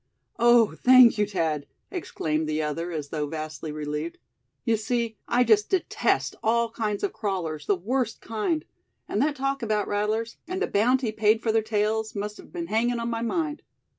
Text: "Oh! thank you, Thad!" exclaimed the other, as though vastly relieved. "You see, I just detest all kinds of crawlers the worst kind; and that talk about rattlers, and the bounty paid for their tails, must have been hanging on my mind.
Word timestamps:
"Oh! 0.39 0.73
thank 0.81 1.19
you, 1.19 1.27
Thad!" 1.27 1.67
exclaimed 1.91 2.49
the 2.49 2.63
other, 2.63 2.91
as 2.91 3.09
though 3.09 3.27
vastly 3.27 3.71
relieved. 3.71 4.17
"You 4.65 4.75
see, 4.75 5.15
I 5.27 5.43
just 5.43 5.69
detest 5.69 6.35
all 6.41 6.71
kinds 6.71 7.03
of 7.03 7.13
crawlers 7.13 7.67
the 7.67 7.75
worst 7.75 8.19
kind; 8.19 8.65
and 9.07 9.21
that 9.21 9.35
talk 9.35 9.61
about 9.61 9.87
rattlers, 9.87 10.37
and 10.47 10.59
the 10.59 10.65
bounty 10.65 11.11
paid 11.11 11.43
for 11.43 11.51
their 11.51 11.61
tails, 11.61 12.15
must 12.15 12.37
have 12.37 12.51
been 12.51 12.65
hanging 12.65 12.99
on 12.99 13.11
my 13.11 13.21
mind. 13.21 13.61